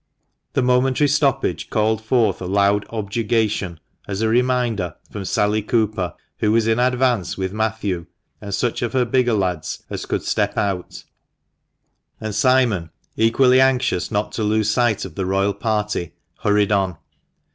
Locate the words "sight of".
14.71-15.13